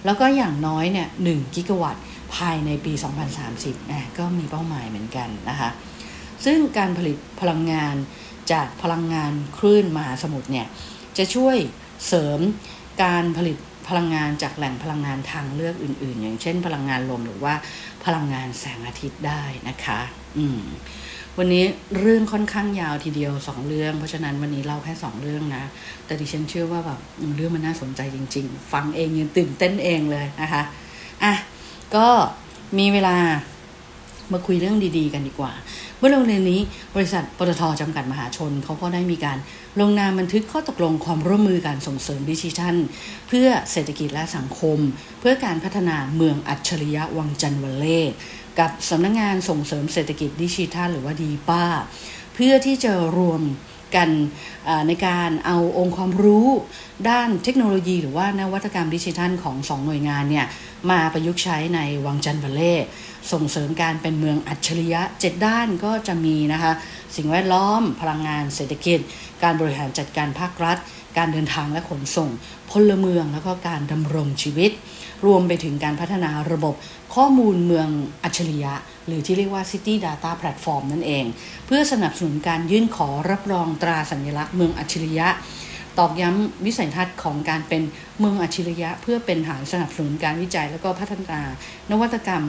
[0.05, 2.03] แล้วก็อย่างน้อยเนี่ยหกิกะวัตต์
[2.35, 2.93] ภายในปี
[3.41, 5.69] 2030นะก็มีเป้าหมายเหมือนกันนะคะ
[6.45, 7.95] ซึ่งการผลิตพลังงาน
[8.51, 10.67] จากพลังงานคลื่นมหาสมุทรเนี่ย
[11.17, 11.57] จะช่วย
[12.07, 12.39] เสริม
[13.03, 13.57] การผลิต
[13.87, 17.53] พลังงานจากแหล่งพลังงานทางเลือกอื่น ๆ อย่างเช่น พลังงานลมหรือว่า
[18.05, 19.99] พลังงานแสงอาทิตย์ได้นะคะ
[20.37, 20.61] อืม
[21.41, 21.65] วันนี้
[21.99, 25.63] เรื่องค่อนข้างยาวทีเดียวสองเรื่อง เพราะฉะนั้นวันนี้เล่าแค่สองเรื่องนะ
[26.05, 26.99] แต่ดิฉันเชื่อว่าแบบ
[27.35, 30.61] เรื่องมันน่าสนใจจริง ๆ ฟังเองยังตื่นเต้นเองเลยนะคะ
[31.23, 31.33] อะ
[31.95, 32.07] ก็
[32.77, 33.17] มีเวลา
[34.33, 35.51] มาคุยเรื่องดีๆ กันดีกว่า
[35.97, 36.61] เมื่อโรงเรียนนี้
[36.95, 39.37] บริษัทปตทจำกัดมหาชนเขาก็ได้มีการ
[39.79, 42.75] ลงนามบันทึกข้อตกลงความร่วมมือการส่งเสริมดิจิทัล
[43.27, 44.77] เพื่อเศรษฐกิจและสังคม
[45.19, 48.01] เพื่อการพัฒนาเมืองอัจฉริยะวังจันทร์วัลเล่
[48.59, 51.65] กับสำนักงงานส่งเสริมเศรษฐกิจดิจิทัลหรือว่าดีป้า
[52.33, 53.41] เพื่อที่จะรวม
[53.95, 54.09] กัน
[54.87, 56.47] ในการเอาองค์ความรู้
[57.09, 60.45] ด้านเทคโนโลยี หรือว่านวัตกรรมดิจิทัลของสองหน่วยงานเนี่ย
[60.89, 62.75] มาประยุกต์ใช้ในวังจันทร์วเล่
[63.31, 66.71] ส่งเสริมการเป็นเมืองอัจฉริยะเจ็ดด้านก็จะมีนะคะ
[67.15, 68.99] สิ่งแวดล้อม พลังงานเศรษฐกิจ
[69.43, 70.77] การบริหารจัดการภาครัฐ
[71.19, 72.29] การเดินทางและขนส่ง
[72.71, 74.71] พลเมืองแล้วก็การดำรงชีวิต
[75.25, 76.75] รวมไปถึงการพัฒนาระบบ
[77.15, 77.87] ข้อมูลเมือง
[78.23, 78.73] อัจฉริยะ
[79.07, 81.25] หรือที่เรียกว่า City Data Platform นั่นเอง
[81.65, 85.27] เพื่อสนับสนุนการยื่นขอรับรองตราสัญลักษณ์เมืองอัจฉริยะ
[85.99, 87.81] ตอกย้ำวิสัยทัศน์ของการเป็น
[88.19, 91.41] เมืองอัจฉริยะ เพื่อเป็นฐานสนับสนุนการวิจัยและก็พัฒนา
[91.91, 92.43] นวัตกรรม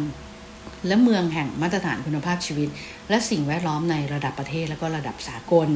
[0.86, 2.68] และเมืองแห่งมาตรฐานคุณภาพชีวิต
[3.08, 5.68] และสิ่งแวดล้อมในระดับประเทศและก็ระดับสากล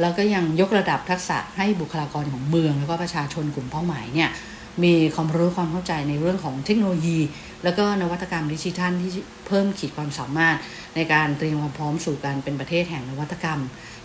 [0.00, 4.30] แล้วก็ยังยกระดับทักษะให้บุคลากรของเมือง แล้วก็ประชาชนกลุ่มเป้าหมายเนี่ย
[4.84, 7.18] มีความรู้ความเข้าใจในเรื่องของเทคโนโลยี
[7.64, 9.10] แล้วก็นวัตกรรมดิจิทัลที่
[9.46, 10.56] เพิ่มขีดความสามารถ
[10.96, 13.60] ในการเตรียมความพร้อมสู่การเป็นประเทศแห่งนวัตกรรม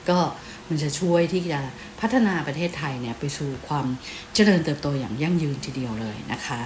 [0.10, 0.20] ก็
[0.68, 1.60] มันจะช่วยที่จะ
[2.02, 3.86] พัฒนาประเทศไทยเนี่ยไปสู่ความ
[4.34, 6.60] เจริญเติบโตอย่างยั่งยืนทีเดียวเลยนะคะ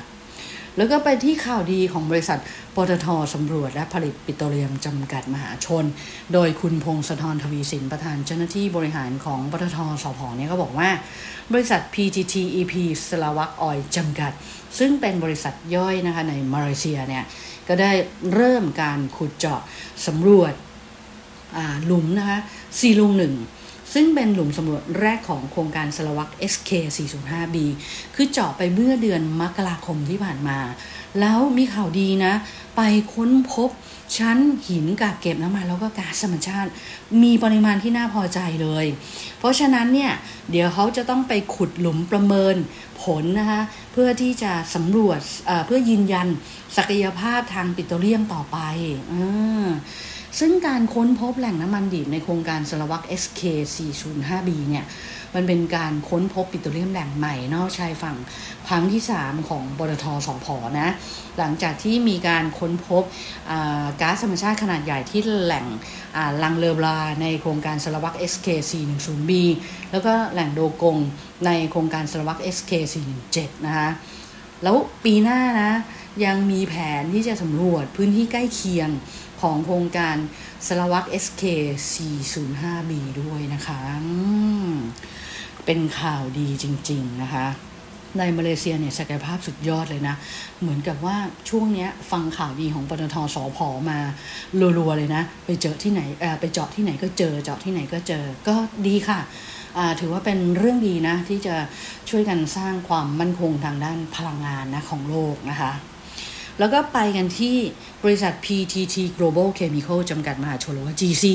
[0.78, 2.40] แล้วก็ไปที่ข่าวดีของบริษัท
[2.76, 5.86] ปตทสำรวจและผลิตปิโตรเลียมจำกัดมหาชน
[6.34, 10.90] โดยคุณพงศธรทวีสินประธานเจ้าหน้าที่บริหารของปตทสพเนี่ยก็บอกว่า
[11.54, 12.74] บริษัท PTT EP
[13.08, 14.32] สลาวักออยจำกัด
[14.80, 17.24] ซึ่งเป็นบริษัทย่อยนะคะในมาเลเซียเนี่ย
[17.68, 17.92] ก็ได้
[18.34, 19.62] เริ่มการขุดเจาะ
[20.08, 20.54] สำรวจ
[21.86, 22.40] หลุมนะคะ
[22.80, 23.34] ซีลุงหนึ่ง
[23.94, 27.58] ซึ่งเป็นหลุมสำรวจแรกของโครงการสลวัก SK 405B
[28.16, 30.60] คือเจาะไปเมื่อเดือนมกราคมที่ผ่านมา
[31.20, 32.34] แล้วมีข่าวดีนะ
[32.76, 32.82] ไป
[33.14, 33.70] ค้นพบ
[34.18, 36.70] ชั้นหินกากเก็บน้ำมันแล้วก็ก๊าซธรรมชาติ
[37.24, 38.86] มีปริมาณที่น่าพอใจเลย
[39.40, 40.12] เพราะฉะนั้นเนี่ย
[40.52, 42.56] เดี๋ยวเขาจะต้องไปขุดหลุมประเมิน
[43.02, 43.62] ผลนะคะ
[43.94, 45.20] เพื่อที่จะสำรวจ
[45.66, 46.28] เพื่อยืนยัน
[46.78, 48.58] ศักยภาพทางปิโตรเลียมต่อไป
[49.12, 49.14] อ
[50.39, 53.41] ซึ่งการค้นพบแหล่งน้ำมันดิบในโครงการสลวัก SK
[53.76, 54.86] 405B เนี่ย
[55.36, 58.17] มันเป็นการค้นพบปิโตรเลียมแหล่งใหม่นอกชายฝั่ง
[58.67, 60.46] ครั้งที่ 3 ของบรทสพ
[60.80, 60.89] นะ
[61.38, 63.04] หลังจากที่มีการค้นพบ
[64.02, 65.65] ก๊าซธรรมชาติขนาดใหญ่ที่แหล่ง
[66.44, 69.32] ลังเลอบลาในโครงการสลวัก SK 410B
[69.91, 70.98] แล้วก็แหล่งโดกง
[71.46, 72.72] ในโครงการสลวัก SK
[73.20, 73.89] 417นะคะ
[74.63, 75.72] แล้วปีหน้านะ
[76.26, 78.89] ยังมีแผนที่จะสำรวจพื้นที่ใกล้เคียง
[79.42, 80.16] ของโครงการ
[80.68, 81.44] สลวัก SK
[81.94, 83.80] 405B ด้วยนะคะ
[85.66, 87.46] เป็นข่าวดีจริง ๆ นะคะ
[88.18, 90.16] ในมาเลเซียเนี่ยศักยภาพสุดยอดเลยนะ
[90.62, 91.18] เหมือนกับว่า
[91.50, 94.00] ช่วงนี้ฟังข่าวดีของปตทสอพอมา
[94.78, 96.02] รัวๆเลยนะ ไปเจอที่ไหน
[96.40, 98.56] ไปเจาะที่ไหนก็เจอ เจาะที่ไหนก็เจอก็
[98.88, 99.20] ดีค่ะ
[100.00, 101.56] ถือว่าเป็นเรื่องดีนะ ที่จะ
[102.10, 105.72] ช่วยกันสร้างความมั่นคงทางด้านพลังงานนะของโลกนะคะ
[106.60, 107.56] แล้วก็ไปกันที่
[108.04, 111.26] บริษัท PTT Global Chemical จำกัดมหาชนหรือว่า GC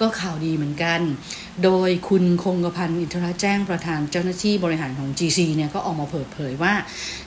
[0.00, 1.00] ก็ข่าวดีเหมือนกัน
[1.64, 6.74] โดยคุณคงกพันธ์อินทรแจ้งประธานเจ้าหน้าที่บริหารของ GC เนี่ยก็ออกมาเปิดเผยว่า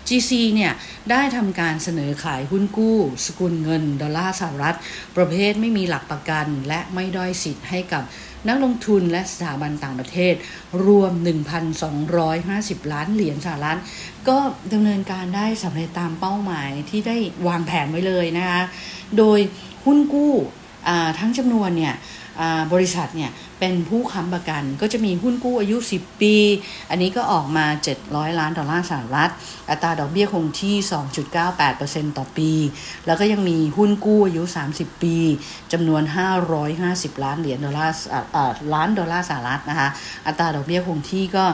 [0.07, 0.71] GC เนี่ย
[1.11, 4.77] ได้ทำการเสนอขายหุ้นกู้ สกุลเงิน ดอลลาร์สหรัฐ
[5.17, 8.03] ประเภทไม่มีหลักประกัน และไม่ด้อยสิทธิ์ให้กับ
[8.47, 10.33] นักลงทุนและสถาบันต่างประเทศ
[10.85, 11.11] รวม
[11.81, 13.79] 1,250 ล้านเหรียญสหรัฐ
[14.29, 14.37] ก็
[14.73, 18.61] ดำเนินการได้สำเร็จตามเป้าหมายที่ได้วางแผนไว้เลยนะคะ
[19.17, 19.39] โดย
[19.85, 20.33] หุ้นกู้
[21.19, 21.95] ทั้งจำนวนเนี่ย
[22.73, 23.31] บริษัทเนี่ย
[23.65, 26.35] เป็นผู้ค้ำประกัน ก็จะมีหุ้นกู้อายุ 10 ปี
[26.89, 27.65] อันนี้ก็ออกมา
[28.03, 29.29] 700 ล้านดอลลาร์สหรัฐ
[29.69, 30.75] อัตราดอกเบี้ยคงที่
[31.47, 32.51] 2.98%ต่อปี
[33.05, 35.17] แล้วก็ยังมีหุ้นกู้อายุ 30 ปี
[35.71, 36.03] จำนวน
[36.63, 37.95] 550 ล้านเหรียญดอลลาร์
[38.73, 39.89] ล้านดอลลาร์สหรัฐนะคะ
[40.27, 41.45] อัตราดอกเบี้ยคงที่ก็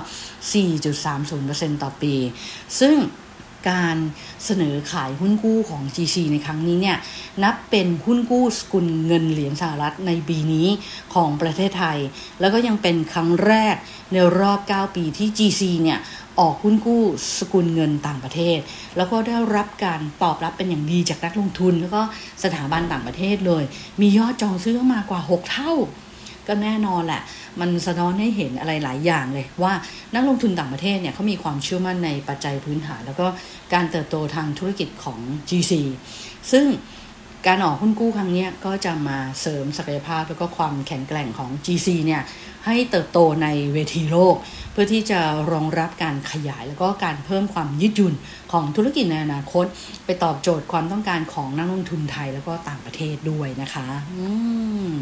[0.68, 2.16] 4.30%ต่อปี
[2.80, 2.98] ซึ่ง
[3.70, 3.98] การ
[4.46, 6.98] เสนอขายหุ้นกู้ของ GC ในครั้งนี้เนี่ย
[7.44, 10.68] นับเป็นหุ้นกู้สกุลเงินเหรียญสหรัฐในปีนี้
[11.14, 11.98] ของประเทศไทย
[12.40, 13.76] แล้วก็ยังเป็นครั้งแรก
[14.12, 16.00] ในรอบ 9 ปีที่ GC เนี่ย
[16.40, 17.04] ออกหุ้นกู้
[17.38, 18.60] สกุลเงินต่างประเทศ
[18.98, 22.02] แล้วก็ได้รับการตอบรับเป็นอย่างดีจากนักลงทุน แล้วก็
[22.44, 23.64] สถาบันต่างประเทศเลย
[24.02, 25.74] มียอดจองซื้อมากว่า 6 เท่า
[26.50, 27.22] ก็แน่นอนแหละ
[27.60, 29.74] มันสะท้อนให้เห็นอะไรหลายอย่างเลย ว่า
[30.14, 33.28] นักลงทุนต่างประเทศเนี่ยเขามีความเชื่อมั่นในปัจจัยพื้นฐาน แล้วก็
[33.74, 35.74] การเติบโตทางธุรกิจของ GC
[36.52, 36.66] ซึ่ง
[37.48, 42.22] การออกหุ้นกู้ครั้งนี้ก็จะมาเสริมศักยภาพแล้วก็ความแข็งแกร่งของ GC เนี่ย
[42.66, 44.36] ให้เติบโตในเวทีโลก
[44.72, 45.20] เพื่อที่จะ
[45.52, 48.14] รองรับการขยายแล้วก็การเพิ่มความยืดหยุ่น
[48.52, 49.66] ของธุรกิจในอนาคต
[50.06, 54.30] ไปตอบโจทย์ความต้องการของนักลงทุนไทยแล้วก็ต่างประเทศด้วยนะคะ อื
[54.92, 54.94] ม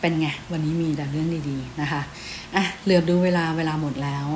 [0.00, 2.02] เป็นไง วันนี้มีแต่เรื่องดีๆนะคะ
[2.54, 4.26] อะเหลือบดูเวลาเวลาหมดแล้ว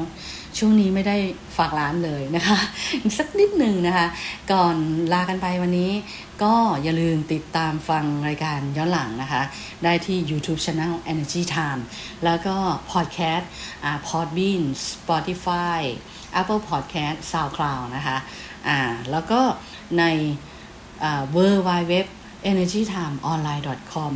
[0.58, 1.16] ช่วงนี้ไม่ได้
[1.56, 2.58] ฝากร้านเลยนะคะ
[3.02, 4.06] อีกสักนิดหนึ่งนะคะ
[4.52, 4.76] ก่อน
[5.12, 5.90] ลากันไปวันนี้
[6.42, 9.42] ก็อย่าลืมติดตามฟังรายการย้อนหลังนะคะ
[9.84, 11.82] ได้ที่ YouTube Channel Energy Time
[12.24, 12.56] แล้วก็
[12.92, 13.44] Podcast
[13.84, 15.80] อ่า Podbean Spotify
[16.40, 18.16] Apple Podcast SoundCloud นะคะ
[18.68, 18.78] อ่า
[19.10, 19.40] แล้วก็
[19.98, 20.04] ใน
[21.04, 21.36] อ่า w
[21.68, 21.94] w w
[22.50, 24.12] energytimeonline.com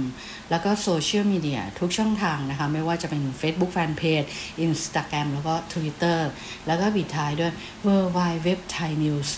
[0.50, 4.28] แล้วก็โซเชียลมีเดียทุกช่องทางนะคะ ไม่ว่าจะเป็น Facebook Fanpage
[4.66, 6.18] Instagram แล้วก็ Twitter
[6.66, 7.52] แล้วก็บิดท้ายด้วย
[7.86, 9.28] w w w thai news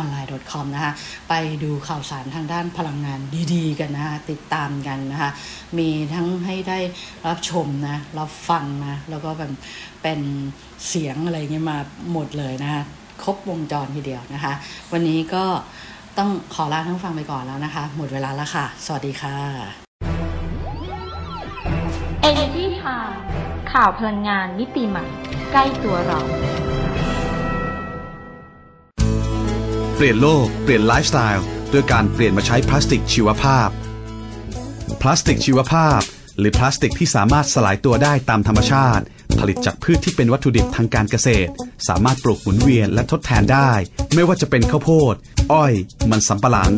[0.00, 0.92] online com นะคะ
[1.28, 3.20] ไปดูข่าวสารทางด้านพลังงาน
[3.54, 5.30] ดีๆ กันนะคะ ติดตามกันนะคะ
[5.78, 6.78] มีทั้งให้ได้
[7.26, 9.50] รับชมนะ รับฟังนะ แล้วก็แบบ
[10.02, 10.20] เป็น
[10.88, 11.78] เสียงอะไรเงี้ยมา
[12.12, 12.82] หมดเลยนะคะ
[13.24, 14.54] ครบวงจรทีเดียวนะคะ
[14.92, 15.44] วันนี้ก็
[16.18, 19.38] ต้องขอลาท่านผู้ฟังไปก่อนแล้วนะคะ หมดเวลาแล้วค่ะ สวัสดีค่ะ
[22.28, 23.16] Energy Time
[23.72, 25.06] ข่าวพลังงานมิติใหม่
[25.52, 26.20] ใกล้ตัวเรา
[29.96, 33.68] เปลี่ยนโลก เปลี่ยนไลฟ์สไตล์ด้วยการเปลี่ยนมาใช้พลาสติกชีวภาพ
[35.02, 36.00] พลาสติกชีวภาพ
[36.38, 39.15] หรือพลาสติกที่สามารถสลายตัวได้ตามธรรมชาติผ
[39.48, 41.50] ลิตจากพืชที่เป็นวัตถุดิบทางการเกษตร
[41.88, 43.70] สามารถปลูกหมุนเวียนและทดแทนได้
[44.14, 45.14] ไม่ว่าจะเป็นข้าวโพด
[45.52, 45.72] อ้อย
[46.10, 46.72] มันสำปะหลัง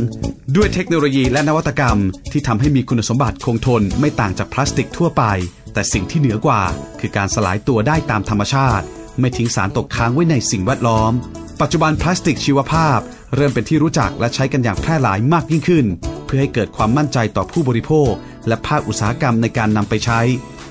[0.56, 1.98] ด้วยเทคโนโลยีและนวัตกรรม
[2.32, 5.22] ที่ทำให้มีคุณสมบัติคงทนไม่ต่างจากพลาสติกทั่วไป
[5.72, 6.62] แต่สิ่งที่เหนือกว่า
[7.00, 8.84] คือการสลายตัวได้ตามธรรมชาติ
[9.20, 11.12] ไม่ทิ้งสารตกค้างไว้ในสิ่งแวดล้อม
[11.60, 12.98] ปัจจุบันพลาสติกชีวภาพ
[13.34, 15.86] เริ่มเป็นที่รู้จักและใช้กันอย่างแพร่หลายมากยิ่งขึ้น
[16.24, 18.10] เพื่อให้เกิดความมั่นใจต่อผู้บริโภค
[18.48, 20.20] และภาคอุตสาหกรรมในการนำไปใช้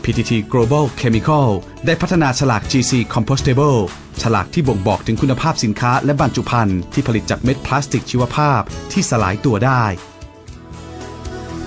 [0.07, 1.47] PTT Global Chemical
[1.85, 3.79] ได้พัฒนาฉลาก GC Compostable
[4.21, 9.83] ฉลากที่บ่งบอกถึงคุณภาพสินค้าและบรรจุภัณฑ์ที่ผลิตจากเม็ดพลาสติกชีวภาพที่สลายตัวได้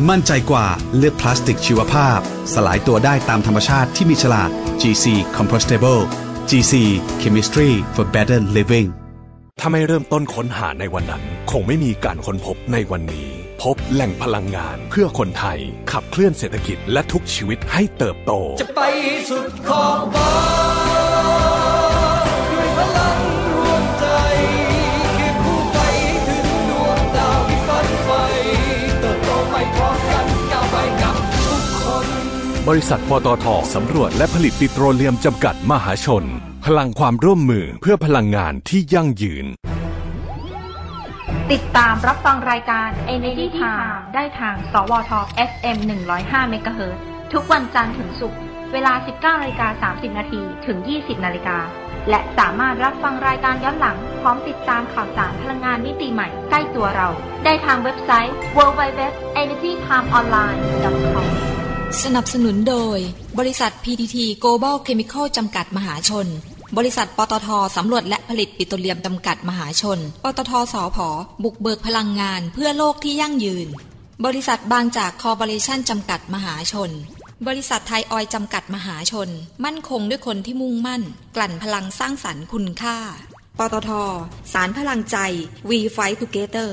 [0.08, 2.18] มั่นใจกว่าเลือกพลาสติกชีวภาพ
[2.54, 4.50] สลายตัวได้ตามธรรมชาติที่มีฉลาก
[4.82, 6.02] GC Compostable
[6.50, 6.74] GC
[7.22, 8.88] Chemistry for Better Living
[9.60, 15.58] ถ้าไม่เริ่มต้นค้นหาในวันนั้น คงไม่มีการค้นพบในวันนี้ พบแหล่งพลังงานเพื่อคนไทย
[15.92, 18.80] ขับเคลื่อนเศรษฐกิจและทุกชีวิตให้เติบโต จะไป
[19.30, 20.32] สุดขอบฟ้า
[22.52, 23.18] ด้วยพลัง
[23.54, 24.06] รวมใจ
[25.16, 25.78] คียงคู่ไป
[26.26, 28.22] ถึงดวงดาวที่ฝันใฝ่
[29.00, 32.06] เติบโตไปพร้อมกันก้าวไปกับทุกคน
[32.68, 36.26] บริษัทปตทสำรวจและผลิตปิโตรเลียมจำกัดมหาชน
[36.66, 39.46] พลังความร่วมมือเพื่อพลังงานที่ยั่งยืน
[41.52, 45.12] ติดตามรับฟังรายการ Energy Time ได้ทาง สวท
[45.50, 45.78] FM
[46.16, 46.94] 105 MHz
[47.32, 48.40] ทุกวันจันทร์ถึงศุกร์
[48.72, 51.58] เวลา 19นาฬิกา30 นาทีถึง 20นาฬิกา
[52.08, 57.08] และสามารถรับฟังรายการย้อนหลัง พร้อมติดตามข่าวสารพลังงานมิติใหม่ใกล้ตัวเรา
[57.44, 61.26] ได้ทางเว็บไซต์ www.energytimeonline.com
[62.02, 62.98] สนับสนุนโดย
[63.38, 66.26] บริษัท PTT Global Chemical จำกัดมหาชน
[66.78, 71.08] บริษัทปตทสำรวจและผลิตปิโตรเลียมจำกัดมหาชน ปตทสอพอ
[71.44, 73.68] บุกเบิกพลังงานเพื่อโลกที่ยั่งยืน
[74.24, 76.90] บริษัทบางจากคอร์ปอเรชั่นจำกัดมหาชน
[77.46, 79.28] บริษัทไทยออยจำกัดมหาชน
[79.64, 81.02] มั่นคงด้วยคนที่มุ่งมั่น
[81.36, 82.98] กลั่นพลังสร้างสรรค์คุณค่า
[83.58, 83.90] ปตท
[84.52, 85.16] สารพลังใจ
[85.68, 86.70] We Fight Together